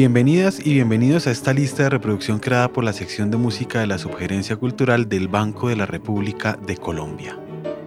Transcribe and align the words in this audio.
Bienvenidas 0.00 0.64
y 0.64 0.72
bienvenidos 0.72 1.26
a 1.26 1.30
esta 1.30 1.52
lista 1.52 1.82
de 1.82 1.90
reproducción 1.90 2.38
creada 2.38 2.72
por 2.72 2.84
la 2.84 2.94
sección 2.94 3.30
de 3.30 3.36
música 3.36 3.80
de 3.80 3.86
la 3.86 3.98
Subgerencia 3.98 4.56
Cultural 4.56 5.10
del 5.10 5.28
Banco 5.28 5.68
de 5.68 5.76
la 5.76 5.84
República 5.84 6.58
de 6.66 6.78
Colombia. 6.78 7.38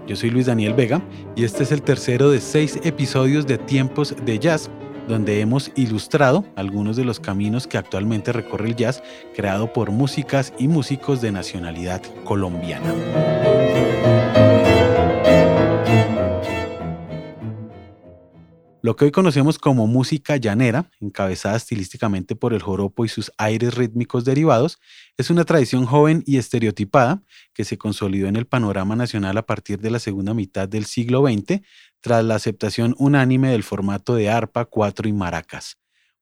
Yo 0.06 0.16
soy 0.16 0.30
Luis 0.30 0.46
Daniel 0.46 0.76
Vega 0.76 1.02
y 1.36 1.44
este 1.44 1.64
es 1.64 1.72
el 1.72 1.82
tercero 1.82 2.30
de 2.30 2.40
seis 2.40 2.80
episodios 2.84 3.48
de 3.48 3.58
Tiempos 3.58 4.16
de 4.24 4.38
Jazz, 4.38 4.70
donde 5.08 5.40
hemos 5.40 5.72
ilustrado 5.76 6.46
algunos 6.56 6.98
de 6.98 7.04
los 7.04 7.20
caminos 7.20 7.66
que 7.66 7.80
actualmente 7.80 8.32
recorre 8.32 8.68
el 8.68 8.76
jazz 8.76 9.02
creado 9.36 9.74
por 9.74 9.90
músicas 9.90 10.54
y 10.60 10.68
músicos 10.68 11.20
de 11.20 11.32
nacionalidad 11.32 12.04
colombiana. 12.26 12.94
Lo 18.86 18.98
que 18.98 19.06
hoy 19.06 19.12
conocemos 19.12 19.60
como 19.60 19.88
música 19.88 20.36
llanera, 20.36 20.92
encabezada 21.00 21.56
estilísticamente 21.56 22.36
por 22.36 22.54
el 22.54 22.62
joropo 22.62 23.06
y 23.06 23.08
sus 23.08 23.32
aires 23.38 23.76
rítmicos 23.76 24.26
derivados, 24.26 24.78
es 25.18 25.30
una 25.30 25.46
tradición 25.46 25.86
joven 25.86 26.22
y 26.26 26.36
estereotipada 26.36 27.24
que 27.54 27.64
se 27.64 27.78
consolidó 27.78 28.28
en 28.28 28.36
el 28.36 28.46
panorama 28.46 28.98
nacional 28.98 29.38
a 29.38 29.46
partir 29.46 29.80
de 29.80 29.90
la 29.90 30.00
segunda 30.00 30.34
mitad 30.34 30.68
del 30.68 30.84
siglo 30.84 31.26
XX, 31.26 31.62
tras 32.02 32.26
la 32.26 32.36
aceptación 32.36 32.94
unánime 32.98 33.52
del 33.52 33.64
formato 33.64 34.16
de 34.16 34.30
arpa, 34.30 34.66
cuatro 34.66 35.08
y 35.08 35.14
maracas. 35.14 35.78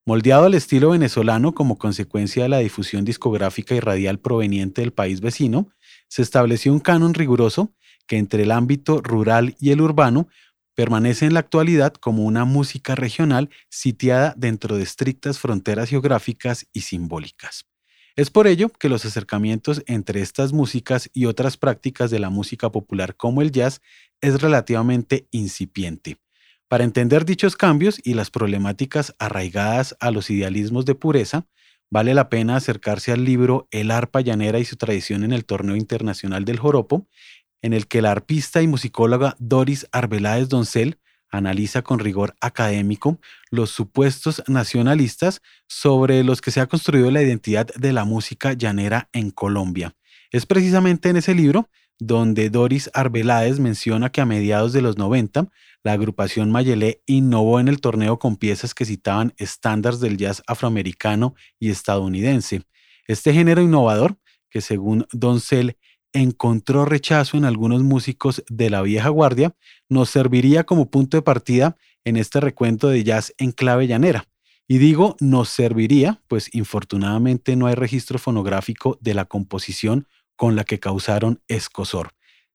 Moldeado 0.05 0.45
al 0.45 0.53
estilo 0.53 0.91
venezolano 0.91 1.55
como 1.55 1.79
consecuencia 1.79 2.43
de 2.43 2.49
la 2.49 2.59
difusión 2.59 3.05
discográfica 3.05 3.73
y 3.73 3.79
radial 3.79 4.19
proveniente 4.19 4.81
del 4.81 4.93
país 4.93 5.19
vecino, 5.19 5.69
se 6.09 6.21
estableció 6.21 6.71
un 6.71 6.79
canon 6.79 7.15
riguroso 7.15 7.73
que 8.05 8.17
entre 8.17 8.43
el 8.43 8.51
ámbito 8.51 9.01
rural 9.01 9.55
y 9.59 9.71
el 9.71 9.81
urbano 9.81 10.27
permanece 10.75 11.25
en 11.25 11.33
la 11.33 11.41
actualidad 11.41 11.93
como 11.93 12.23
una 12.23 12.45
música 12.45 12.95
regional 12.95 13.49
sitiada 13.69 14.33
dentro 14.37 14.77
de 14.77 14.83
estrictas 14.83 15.39
fronteras 15.39 15.89
geográficas 15.89 16.67
y 16.73 16.81
simbólicas. 16.81 17.65
Es 18.15 18.29
por 18.29 18.47
ello 18.47 18.69
que 18.69 18.89
los 18.89 19.05
acercamientos 19.05 19.83
entre 19.87 20.21
estas 20.21 20.51
músicas 20.51 21.09
y 21.13 21.25
otras 21.25 21.57
prácticas 21.57 22.11
de 22.11 22.19
la 22.19 22.29
música 22.29 22.71
popular 22.71 23.15
como 23.15 23.41
el 23.41 23.51
jazz 23.51 23.81
es 24.19 24.41
relativamente 24.41 25.27
incipiente. 25.31 26.17
Para 26.67 26.83
entender 26.83 27.25
dichos 27.25 27.55
cambios 27.55 27.99
y 28.03 28.13
las 28.13 28.29
problemáticas 28.29 29.15
arraigadas 29.19 29.95
a 29.99 30.11
los 30.11 30.29
idealismos 30.29 30.85
de 30.85 30.95
pureza, 30.95 31.47
vale 31.89 32.13
la 32.13 32.29
pena 32.29 32.55
acercarse 32.55 33.11
al 33.11 33.25
libro 33.25 33.67
El 33.71 33.91
arpa 33.91 34.21
llanera 34.21 34.59
y 34.59 34.65
su 34.65 34.77
tradición 34.77 35.23
en 35.23 35.33
el 35.33 35.45
torneo 35.45 35.75
internacional 35.75 36.45
del 36.45 36.59
joropo, 36.59 37.07
en 37.61 37.73
el 37.73 37.87
que 37.87 38.01
la 38.01 38.11
arpista 38.11 38.61
y 38.61 38.67
musicóloga 38.67 39.35
Doris 39.39 39.87
Arbeláez 39.91 40.49
Doncel 40.49 40.97
analiza 41.31 41.81
con 41.81 41.99
rigor 41.99 42.35
académico 42.41 43.19
los 43.49 43.69
supuestos 43.71 44.43
nacionalistas 44.47 45.41
sobre 45.67 46.23
los 46.23 46.41
que 46.41 46.51
se 46.51 46.59
ha 46.59 46.67
construido 46.67 47.09
la 47.09 47.21
identidad 47.21 47.67
de 47.75 47.93
la 47.93 48.03
música 48.03 48.53
llanera 48.53 49.09
en 49.13 49.31
Colombia. 49.31 49.95
Es 50.31 50.45
precisamente 50.45 51.09
en 51.09 51.17
ese 51.17 51.33
libro 51.33 51.69
donde 51.99 52.49
Doris 52.49 52.89
Arbeláez 52.93 53.59
menciona 53.59 54.11
que 54.11 54.21
a 54.21 54.25
mediados 54.25 54.73
de 54.73 54.81
los 54.81 54.97
90 54.97 55.49
la 55.83 55.93
agrupación 55.93 56.51
Mayelé 56.51 57.01
innovó 57.05 57.59
en 57.59 57.67
el 57.67 57.79
torneo 57.79 58.19
con 58.19 58.37
piezas 58.37 58.73
que 58.73 58.85
citaban 58.85 59.33
estándares 59.37 59.99
del 59.99 60.17
jazz 60.17 60.43
afroamericano 60.47 61.35
y 61.59 61.69
estadounidense. 61.69 62.63
Este 63.07 63.33
género 63.33 63.61
innovador, 63.61 64.17
que 64.49 64.61
según 64.61 65.07
Doncel 65.11 65.77
encontró 66.13 66.85
rechazo 66.85 67.37
en 67.37 67.45
algunos 67.45 67.83
músicos 67.83 68.43
de 68.49 68.69
la 68.69 68.81
vieja 68.81 69.09
guardia, 69.09 69.55
nos 69.89 70.09
serviría 70.09 70.63
como 70.63 70.89
punto 70.89 71.17
de 71.17 71.21
partida 71.21 71.77
en 72.03 72.17
este 72.17 72.39
recuento 72.39 72.89
de 72.89 73.03
jazz 73.03 73.33
en 73.37 73.51
clave 73.51 73.87
llanera. 73.87 74.25
Y 74.67 74.77
digo 74.77 75.15
nos 75.19 75.49
serviría, 75.49 76.21
pues 76.27 76.53
infortunadamente 76.53 77.55
no 77.55 77.67
hay 77.67 77.75
registro 77.75 78.19
fonográfico 78.19 78.97
de 79.01 79.13
la 79.13 79.25
composición 79.25 80.07
con 80.35 80.55
la 80.55 80.63
que 80.63 80.79
causaron 80.79 81.41
escosor. 81.47 82.11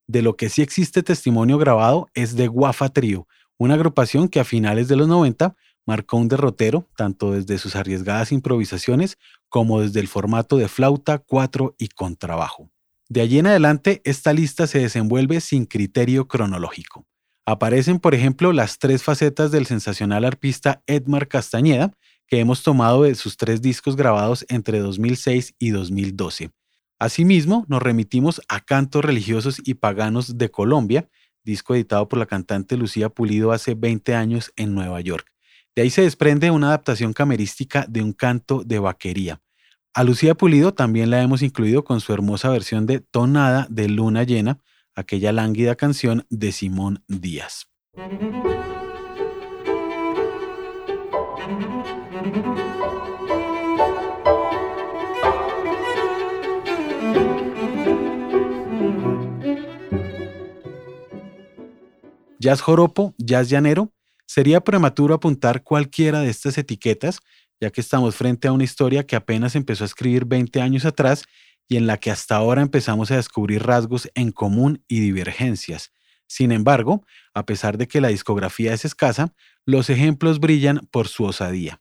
De 0.06 0.22
lo 0.22 0.36
que 0.36 0.48
sí 0.48 0.62
existe 0.62 1.02
testimonio 1.02 1.58
grabado 1.58 2.08
es 2.14 2.36
de 2.36 2.46
Guafa 2.48 2.88
Trio, 2.88 3.26
una 3.58 3.74
agrupación 3.74 4.28
que 4.28 4.40
a 4.40 4.44
finales 4.44 4.88
de 4.88 4.96
los 4.96 5.08
90 5.08 5.56
marcó 5.86 6.16
un 6.16 6.28
derrotero 6.28 6.88
tanto 6.96 7.32
desde 7.32 7.58
sus 7.58 7.76
arriesgadas 7.76 8.32
improvisaciones 8.32 9.18
como 9.48 9.80
desde 9.80 10.00
el 10.00 10.08
formato 10.08 10.56
de 10.56 10.68
flauta, 10.68 11.18
cuatro 11.18 11.74
y 11.78 11.88
contrabajo. 11.88 12.70
De 13.08 13.20
allí 13.20 13.38
en 13.38 13.46
adelante, 13.46 14.02
esta 14.04 14.32
lista 14.32 14.66
se 14.66 14.80
desenvuelve 14.80 15.40
sin 15.40 15.64
criterio 15.64 16.26
cronológico. 16.26 17.06
Aparecen, 17.44 18.00
por 18.00 18.14
ejemplo, 18.14 18.52
las 18.52 18.78
tres 18.78 19.04
facetas 19.04 19.52
del 19.52 19.66
sensacional 19.66 20.24
arpista 20.24 20.82
Edmar 20.88 21.28
Castañeda, 21.28 21.92
que 22.26 22.40
hemos 22.40 22.64
tomado 22.64 23.04
de 23.04 23.14
sus 23.14 23.36
tres 23.36 23.62
discos 23.62 23.94
grabados 23.94 24.44
entre 24.48 24.80
2006 24.80 25.54
y 25.60 25.70
2012. 25.70 26.50
Asimismo, 26.98 27.64
nos 27.68 27.80
remitimos 27.80 28.42
a 28.48 28.60
Cantos 28.60 29.04
Religiosos 29.04 29.60
y 29.64 29.74
Paganos 29.74 30.36
de 30.38 30.50
Colombia, 30.50 31.08
disco 31.44 31.76
editado 31.76 32.08
por 32.08 32.18
la 32.18 32.26
cantante 32.26 32.76
Lucía 32.76 33.10
Pulido 33.10 33.52
hace 33.52 33.74
20 33.74 34.16
años 34.16 34.52
en 34.56 34.74
Nueva 34.74 35.00
York. 35.00 35.30
De 35.76 35.82
ahí 35.82 35.90
se 35.90 36.02
desprende 36.02 36.50
una 36.50 36.68
adaptación 36.68 37.12
camerística 37.12 37.86
de 37.88 38.02
un 38.02 38.12
canto 38.12 38.64
de 38.64 38.80
vaquería. 38.80 39.40
A 39.96 40.04
Lucía 40.04 40.34
Pulido 40.34 40.74
también 40.74 41.08
la 41.08 41.22
hemos 41.22 41.40
incluido 41.40 41.82
con 41.82 42.02
su 42.02 42.12
hermosa 42.12 42.50
versión 42.50 42.84
de 42.84 43.00
Tonada 43.00 43.66
de 43.70 43.88
Luna 43.88 44.24
Llena, 44.24 44.58
aquella 44.94 45.32
lánguida 45.32 45.74
canción 45.74 46.26
de 46.28 46.52
Simón 46.52 47.02
Díaz. 47.08 47.66
Jazz 62.38 62.60
joropo, 62.60 63.14
jazz 63.16 63.48
llanero, 63.48 63.94
sería 64.26 64.60
prematuro 64.60 65.14
apuntar 65.14 65.62
cualquiera 65.62 66.20
de 66.20 66.28
estas 66.28 66.58
etiquetas 66.58 67.20
ya 67.60 67.70
que 67.70 67.80
estamos 67.80 68.14
frente 68.16 68.48
a 68.48 68.52
una 68.52 68.64
historia 68.64 69.06
que 69.06 69.16
apenas 69.16 69.56
empezó 69.56 69.84
a 69.84 69.86
escribir 69.86 70.24
20 70.24 70.60
años 70.60 70.84
atrás 70.84 71.24
y 71.68 71.76
en 71.76 71.86
la 71.86 71.98
que 71.98 72.10
hasta 72.10 72.36
ahora 72.36 72.62
empezamos 72.62 73.10
a 73.10 73.16
descubrir 73.16 73.62
rasgos 73.62 74.10
en 74.14 74.30
común 74.30 74.84
y 74.88 75.00
divergencias. 75.00 75.92
Sin 76.28 76.52
embargo, 76.52 77.04
a 77.34 77.46
pesar 77.46 77.78
de 77.78 77.88
que 77.88 78.00
la 78.00 78.08
discografía 78.08 78.72
es 78.72 78.84
escasa, 78.84 79.32
los 79.64 79.90
ejemplos 79.90 80.40
brillan 80.40 80.80
por 80.90 81.08
su 81.08 81.24
osadía. 81.24 81.80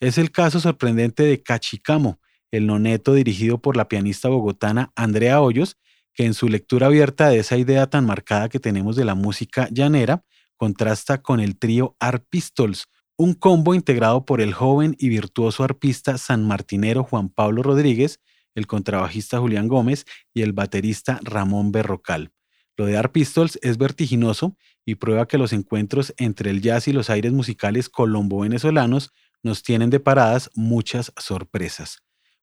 Es 0.00 0.18
el 0.18 0.30
caso 0.30 0.60
sorprendente 0.60 1.22
de 1.22 1.42
Cachicamo, 1.42 2.20
el 2.50 2.66
noneto 2.66 3.14
dirigido 3.14 3.58
por 3.58 3.76
la 3.76 3.88
pianista 3.88 4.28
bogotana 4.28 4.92
Andrea 4.94 5.40
Hoyos, 5.40 5.76
que 6.14 6.24
en 6.24 6.34
su 6.34 6.48
lectura 6.48 6.86
abierta 6.86 7.28
de 7.28 7.38
esa 7.38 7.56
idea 7.56 7.88
tan 7.88 8.06
marcada 8.06 8.48
que 8.48 8.60
tenemos 8.60 8.96
de 8.96 9.04
la 9.04 9.14
música 9.14 9.68
llanera, 9.70 10.24
contrasta 10.56 11.20
con 11.22 11.40
el 11.40 11.58
trío 11.58 11.96
Art 11.98 12.24
Pistols, 12.30 12.86
un 13.16 13.34
combo 13.34 13.74
integrado 13.74 14.24
por 14.24 14.40
el 14.40 14.52
joven 14.52 14.96
y 14.98 15.08
virtuoso 15.08 15.62
arpista 15.62 16.18
sanmartinero 16.18 17.04
Juan 17.04 17.28
Pablo 17.28 17.62
Rodríguez, 17.62 18.20
el 18.54 18.66
contrabajista 18.66 19.38
Julián 19.38 19.68
Gómez 19.68 20.04
y 20.32 20.42
el 20.42 20.52
baterista 20.52 21.20
Ramón 21.22 21.70
Berrocal. 21.70 22.32
Lo 22.76 22.86
de 22.86 22.96
Art 22.96 23.12
Pistols 23.12 23.58
es 23.62 23.78
vertiginoso 23.78 24.56
y 24.84 24.96
prueba 24.96 25.28
que 25.28 25.38
los 25.38 25.52
encuentros 25.52 26.12
entre 26.16 26.50
el 26.50 26.60
jazz 26.60 26.88
y 26.88 26.92
los 26.92 27.08
aires 27.08 27.32
musicales 27.32 27.88
colombo-venezolanos 27.88 29.12
nos 29.44 29.62
tienen 29.62 29.90
deparadas 29.90 30.50
muchas 30.54 31.12
sorpresas. 31.16 31.98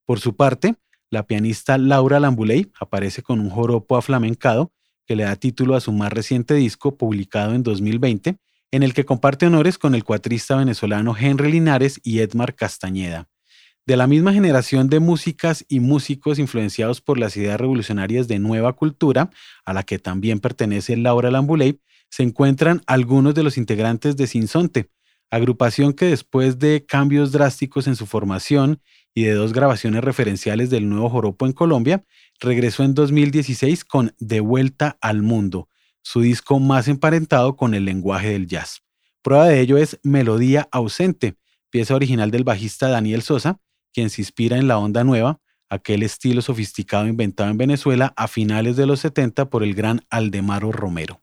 Por 0.06 0.20
su 0.22 0.36
parte, 0.38 0.76
la 1.09 1.28
pianista 1.28 1.78
Laura 1.78 2.22
Lambuley 2.22 2.72
aparece 2.79 3.22
con 3.22 3.41
un 3.41 3.50
joropo 3.50 3.97
aflamencado 3.97 4.72
que 5.06 5.17
le 5.17 5.24
da 5.24 5.35
título 5.35 5.76
a 5.76 5.82
su 5.82 5.91
más 5.91 6.14
reciente 6.14 6.53
disco 6.53 6.96
publicado 6.96 7.53
en 7.53 7.64
2020 7.64 8.38
en 8.72 8.84
el 8.84 8.94
que 8.94 9.06
comparte 9.06 9.46
honores 9.46 9.78
con 9.78 9.96
el 9.96 10.03
cuatrista 10.03 10.56
venezolano 10.56 11.16
Henry 11.18 11.52
Linares 11.52 12.00
y 12.03 12.20
Edmar 12.20 12.56
Castañeda. 12.56 13.28
De 13.85 13.97
la 13.97 14.08
misma 14.08 14.32
generación 14.32 14.90
de 14.90 15.00
músicas 15.00 15.66
y 15.68 15.79
músicos 15.79 16.40
influenciados 16.40 17.02
por 17.02 17.18
las 17.18 17.35
ideas 17.35 17.59
revolucionarias 17.59 18.28
de 18.28 18.40
nueva 18.40 18.73
cultura, 18.73 19.32
a 19.66 19.73
la 19.73 19.84
que 19.84 20.00
también 20.00 20.40
pertenece 20.40 20.96
Laura 20.96 21.32
Lambuley, 21.32 21.82
se 22.09 22.23
encuentran 22.23 22.82
algunos 22.88 23.34
de 23.35 23.44
los 23.44 23.58
integrantes 23.58 24.16
de 24.18 24.28
Sinsonte, 24.28 24.90
agrupación 25.32 25.94
que 25.94 26.06
después 26.06 26.59
de 26.59 26.85
cambios 26.85 27.32
drásticos 27.32 27.88
en 27.88 27.96
su 27.96 28.06
formación 28.06 28.82
y 29.14 29.24
de 29.24 29.34
dos 29.34 29.52
grabaciones 29.52 30.03
referenciales 30.03 30.70
del 30.70 30.88
nuevo 30.88 31.09
joropo 31.09 31.46
en 31.46 31.53
Colombia, 31.53 32.03
regresó 32.40 32.84
en 32.84 32.94
2016 32.94 33.84
con 33.85 34.14
De 34.20 34.41
vuelta 34.41 34.97
al 35.02 35.22
mundo, 35.22 35.70
su 36.02 36.22
disco 36.22 36.59
más 36.59 36.88
emparentado 36.88 37.56
con 37.56 37.74
el 37.74 37.86
lenguaje 37.86 38.30
del 38.30 38.48
jazz. 38.48 38.82
Prueba 39.22 39.48
de 39.48 39.59
ello 39.59 39.78
es 39.78 40.00
Melodía 40.03 40.68
ausente, 40.72 41.36
pieza 41.70 41.96
original 41.96 42.32
del 42.32 42.44
bajista 42.44 42.90
Daniel 42.90 43.22
Sosa, 43.22 43.59
quien 43.94 44.09
se 44.09 44.22
inspira 44.22 44.58
en 44.58 44.68
la 44.68 44.78
onda 44.78 45.03
nueva, 45.03 45.40
aquel 45.70 46.03
estilo 46.03 46.42
sofisticado 46.42 47.08
inventado 47.08 47.50
en 47.50 47.58
Venezuela 47.58 48.14
a 48.18 48.28
finales 48.28 48.76
de 48.76 48.86
los 48.86 49.00
70 49.00 49.50
por 49.50 49.64
el 49.64 49.74
gran 49.74 50.02
Aldemaro 50.09 50.72
Romero. 50.72 51.22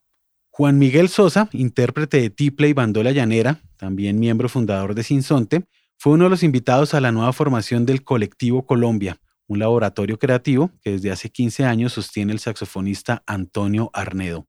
Juan 0.51 0.79
Miguel 0.79 1.09
Sosa, 1.09 1.49
intérprete 1.53 2.21
de 2.21 2.31
tiple 2.31 2.69
y 2.69 2.73
bandola 2.73 3.13
llanera, 3.13 3.61
también 3.77 4.19
miembro 4.19 4.49
fundador 4.49 4.95
de 4.95 5.05
Sinsonte, 5.05 5.65
Fue 6.01 6.13
uno 6.13 6.25
de 6.25 6.31
los 6.31 6.45
invitados 6.45 6.95
a 6.95 7.01
la 7.01 7.11
nueva 7.11 7.33
formación 7.33 7.85
del 7.85 8.05
Colectivo 8.05 8.65
Colombia, 8.65 9.21
un 9.49 9.59
laboratorio 9.59 10.19
creativo 10.19 10.71
que 10.81 10.93
desde 10.93 11.11
hace 11.11 11.31
15 11.31 11.65
años 11.65 11.93
sostiene 11.93 12.33
el 12.33 12.39
saxofonista 12.39 13.25
Antonio 13.27 13.91
Arnedo. 13.93 14.47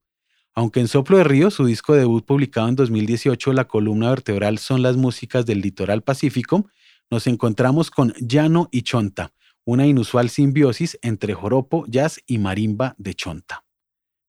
Aunque 0.59 0.81
en 0.81 0.89
Soplo 0.89 1.17
de 1.17 1.23
Río, 1.23 1.51
su 1.51 1.65
disco 1.65 1.94
debut 1.94 2.25
publicado 2.25 2.67
en 2.67 2.75
2018, 2.75 3.53
la 3.53 3.63
columna 3.63 4.09
vertebral 4.09 4.57
son 4.57 4.81
las 4.81 4.97
músicas 4.97 5.45
del 5.45 5.61
litoral 5.61 6.01
pacífico, 6.01 6.69
nos 7.09 7.27
encontramos 7.27 7.89
con 7.89 8.13
Llano 8.19 8.67
y 8.69 8.81
Chonta, 8.81 9.31
una 9.63 9.88
inusual 9.88 10.29
simbiosis 10.29 11.00
entre 11.01 11.33
joropo, 11.33 11.85
jazz 11.88 12.19
y 12.27 12.39
marimba 12.39 12.94
de 12.97 13.13
Chonta. 13.13 13.63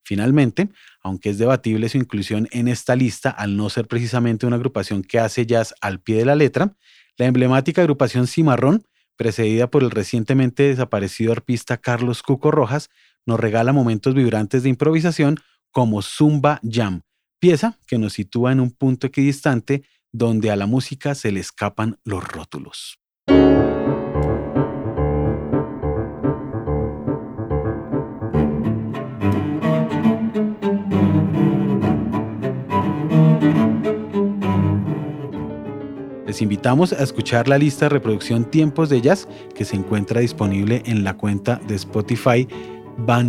Finalmente, 0.05 0.69
aunque 1.03 1.31
es 1.31 1.39
debatible 1.39 1.89
su 1.89 1.99
inclusión 1.99 2.47
en 2.53 2.69
esta 2.69 2.95
lista 2.95 3.31
al 3.31 3.57
no 3.57 3.69
ser 3.69 3.89
precisamente 3.89 4.47
una 4.47 4.55
agrupación 4.55 5.03
que 5.03 5.19
hace 5.19 5.47
jazz 5.47 5.75
al 5.81 5.99
pie 5.99 6.19
de 6.19 6.27
la 6.27 6.37
letra, 6.37 6.77
la 7.17 7.27
emblemática 7.27 7.83
agrupación 7.83 8.29
Cimarrón 8.29 8.85
precedida 9.17 9.69
por 9.69 9.83
el 9.83 9.91
recientemente 9.91 10.63
desaparecido 10.63 11.33
arpista 11.33 11.77
Carlos 11.77 12.23
Cuco 12.23 12.53
Rojas, 12.53 12.89
nos 13.27 13.41
regala 13.41 13.73
momentos 13.73 14.15
vibrantes 14.15 14.63
de 14.63 14.69
improvisación 14.69 15.41
como 15.71 16.03
Zumba 16.03 16.61
Jam, 16.63 17.03
pieza 17.39 17.79
que 17.87 17.99
nos 17.99 18.15
sitúa 18.15 18.53
en 18.53 18.61
un 18.61 18.71
punto 18.71 19.07
equidistante 19.07 19.83
donde 20.13 20.51
a 20.51 20.57
la 20.57 20.67
música 20.67 21.15
se 21.15 21.33
le 21.33 21.41
escapan 21.41 21.99
los 22.05 22.23
rótulos. 22.25 22.99
Les 36.27 36.43
invitamos 36.43 36.93
a 36.93 37.03
escuchar 37.03 37.49
la 37.49 37.59
lista 37.59 37.87
de 37.87 37.89
reproducción 37.89 38.49
Tiempos 38.49 38.89
de 38.89 39.01
Jazz 39.01 39.27
que 39.53 39.65
se 39.65 39.75
encuentra 39.75 40.21
disponible 40.21 40.81
en 40.87 41.03
la 41.03 41.17
cuenta 41.17 41.57
de 41.67 41.75
Spotify 41.75 42.47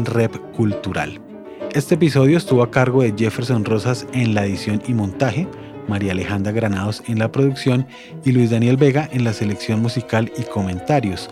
Rep 0.06 0.36
Cultural. 0.56 1.31
Este 1.74 1.96
episodio 1.96 2.38
estuvo 2.38 2.64
a 2.64 2.72
cargo 2.72 3.02
de 3.02 3.14
Jefferson 3.18 3.64
Rosas 3.64 4.06
en 4.12 4.34
la 4.34 4.46
edición 4.46 4.84
y 4.90 4.94
montaje, 4.94 5.48
María 5.88 6.12
Alejandra 6.12 6.52
Granados 6.52 7.02
en 7.08 7.18
la 7.18 7.32
producción 7.32 7.88
y 8.26 8.34
Luis 8.34 8.50
Daniel 8.50 8.76
Vega 8.76 9.08
en 9.14 9.24
la 9.24 9.32
selección 9.32 9.82
musical 9.82 10.30
y 10.38 10.42
comentarios. 10.44 11.30